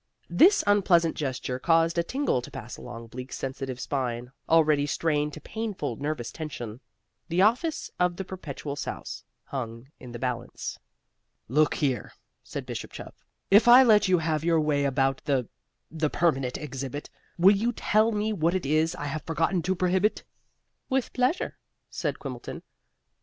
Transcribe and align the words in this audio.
This 0.31 0.63
unpleasant 0.65 1.15
gesture 1.15 1.59
caused 1.59 1.95
a 1.95 2.01
tingle 2.03 2.41
to 2.41 2.49
pass 2.49 2.75
along 2.75 3.05
Bleak's 3.05 3.37
sensitive 3.37 3.79
spine, 3.79 4.31
already 4.49 4.87
strained 4.87 5.31
to 5.33 5.41
painful 5.41 5.95
nervous 5.97 6.31
tension. 6.31 6.79
The 7.29 7.43
office 7.43 7.91
of 7.99 8.15
the 8.15 8.25
Perpetual 8.25 8.75
Souse 8.75 9.23
hung 9.43 9.91
in 9.99 10.11
the 10.11 10.17
balance. 10.17 10.79
"Look 11.47 11.75
here," 11.75 12.13
said 12.43 12.65
Bishop 12.65 12.91
Chuff, 12.91 13.23
"If 13.51 13.67
I 13.67 13.83
let 13.83 14.07
you 14.07 14.17
have 14.17 14.43
your 14.43 14.59
way 14.59 14.85
about 14.85 15.21
the 15.25 15.47
the 15.91 16.09
Permanent 16.09 16.57
Exhibit, 16.57 17.07
will 17.37 17.55
you 17.55 17.71
tell 17.71 18.11
me 18.11 18.33
what 18.33 18.55
it 18.55 18.65
is 18.65 18.95
I 18.95 19.05
have 19.05 19.21
forgotten 19.21 19.61
to 19.61 19.75
prohibit?" 19.75 20.23
"With 20.89 21.13
pleasure," 21.13 21.59
said 21.91 22.17
Quimbleton. 22.17 22.63